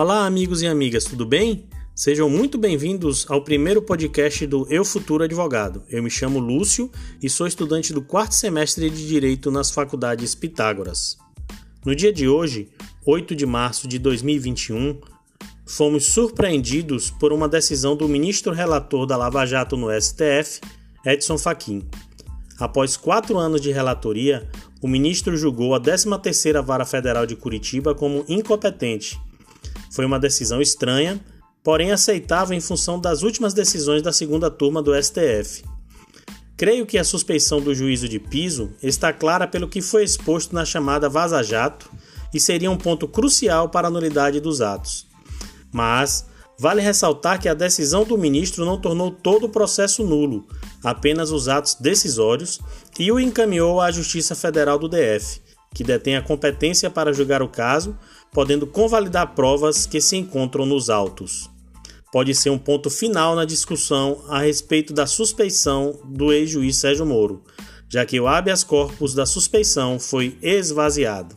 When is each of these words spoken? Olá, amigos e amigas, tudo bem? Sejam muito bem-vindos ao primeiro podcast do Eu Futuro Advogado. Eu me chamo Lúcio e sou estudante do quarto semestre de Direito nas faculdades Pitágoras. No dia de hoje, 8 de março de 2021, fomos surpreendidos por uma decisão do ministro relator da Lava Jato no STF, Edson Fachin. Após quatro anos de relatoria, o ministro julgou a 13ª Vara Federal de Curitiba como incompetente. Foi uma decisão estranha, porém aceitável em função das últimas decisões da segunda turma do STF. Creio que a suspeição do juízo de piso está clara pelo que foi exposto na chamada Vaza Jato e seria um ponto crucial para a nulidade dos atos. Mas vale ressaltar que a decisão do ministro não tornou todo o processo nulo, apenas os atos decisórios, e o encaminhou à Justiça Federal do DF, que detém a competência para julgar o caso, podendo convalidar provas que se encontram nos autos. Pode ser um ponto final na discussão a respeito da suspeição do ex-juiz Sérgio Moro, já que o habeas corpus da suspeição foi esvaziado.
Olá, 0.00 0.26
amigos 0.26 0.62
e 0.62 0.66
amigas, 0.68 1.02
tudo 1.02 1.26
bem? 1.26 1.64
Sejam 1.92 2.30
muito 2.30 2.56
bem-vindos 2.56 3.28
ao 3.28 3.42
primeiro 3.42 3.82
podcast 3.82 4.46
do 4.46 4.64
Eu 4.70 4.84
Futuro 4.84 5.24
Advogado. 5.24 5.82
Eu 5.90 6.00
me 6.04 6.08
chamo 6.08 6.38
Lúcio 6.38 6.88
e 7.20 7.28
sou 7.28 7.48
estudante 7.48 7.92
do 7.92 8.00
quarto 8.00 8.32
semestre 8.36 8.88
de 8.90 9.08
Direito 9.08 9.50
nas 9.50 9.72
faculdades 9.72 10.36
Pitágoras. 10.36 11.18
No 11.84 11.96
dia 11.96 12.12
de 12.12 12.28
hoje, 12.28 12.68
8 13.04 13.34
de 13.34 13.44
março 13.44 13.88
de 13.88 13.98
2021, 13.98 15.00
fomos 15.66 16.04
surpreendidos 16.04 17.10
por 17.10 17.32
uma 17.32 17.48
decisão 17.48 17.96
do 17.96 18.08
ministro 18.08 18.52
relator 18.52 19.04
da 19.04 19.16
Lava 19.16 19.44
Jato 19.46 19.76
no 19.76 19.88
STF, 20.00 20.60
Edson 21.04 21.36
Fachin. 21.36 21.82
Após 22.56 22.96
quatro 22.96 23.36
anos 23.36 23.60
de 23.60 23.72
relatoria, 23.72 24.48
o 24.80 24.86
ministro 24.86 25.36
julgou 25.36 25.74
a 25.74 25.80
13ª 25.80 26.62
Vara 26.62 26.84
Federal 26.84 27.26
de 27.26 27.34
Curitiba 27.34 27.96
como 27.96 28.24
incompetente. 28.28 29.18
Foi 29.90 30.04
uma 30.04 30.18
decisão 30.18 30.60
estranha, 30.60 31.20
porém 31.62 31.92
aceitável 31.92 32.56
em 32.56 32.60
função 32.60 33.00
das 33.00 33.22
últimas 33.22 33.54
decisões 33.54 34.02
da 34.02 34.12
segunda 34.12 34.50
turma 34.50 34.82
do 34.82 34.94
STF. 34.94 35.64
Creio 36.56 36.86
que 36.86 36.98
a 36.98 37.04
suspeição 37.04 37.60
do 37.60 37.74
juízo 37.74 38.08
de 38.08 38.18
piso 38.18 38.72
está 38.82 39.12
clara 39.12 39.46
pelo 39.46 39.68
que 39.68 39.80
foi 39.80 40.02
exposto 40.02 40.54
na 40.54 40.64
chamada 40.64 41.08
Vaza 41.08 41.42
Jato 41.42 41.88
e 42.34 42.40
seria 42.40 42.70
um 42.70 42.76
ponto 42.76 43.06
crucial 43.06 43.68
para 43.68 43.88
a 43.88 43.90
nulidade 43.90 44.40
dos 44.40 44.60
atos. 44.60 45.06
Mas 45.72 46.26
vale 46.58 46.80
ressaltar 46.80 47.40
que 47.40 47.48
a 47.48 47.54
decisão 47.54 48.04
do 48.04 48.18
ministro 48.18 48.64
não 48.64 48.80
tornou 48.80 49.10
todo 49.10 49.44
o 49.44 49.48
processo 49.48 50.02
nulo, 50.02 50.48
apenas 50.82 51.30
os 51.30 51.48
atos 51.48 51.74
decisórios, 51.74 52.58
e 52.98 53.12
o 53.12 53.20
encaminhou 53.20 53.80
à 53.80 53.92
Justiça 53.92 54.34
Federal 54.34 54.78
do 54.78 54.88
DF, 54.88 55.40
que 55.74 55.84
detém 55.84 56.16
a 56.16 56.22
competência 56.22 56.90
para 56.90 57.12
julgar 57.12 57.42
o 57.42 57.48
caso, 57.48 57.96
podendo 58.32 58.66
convalidar 58.66 59.34
provas 59.34 59.86
que 59.86 60.00
se 60.00 60.16
encontram 60.16 60.66
nos 60.66 60.90
autos. 60.90 61.50
Pode 62.10 62.34
ser 62.34 62.50
um 62.50 62.58
ponto 62.58 62.88
final 62.88 63.36
na 63.36 63.44
discussão 63.44 64.24
a 64.28 64.40
respeito 64.40 64.94
da 64.94 65.06
suspeição 65.06 66.00
do 66.04 66.32
ex-juiz 66.32 66.76
Sérgio 66.76 67.04
Moro, 67.04 67.42
já 67.88 68.04
que 68.04 68.18
o 68.18 68.26
habeas 68.26 68.64
corpus 68.64 69.14
da 69.14 69.26
suspeição 69.26 69.98
foi 69.98 70.36
esvaziado. 70.42 71.36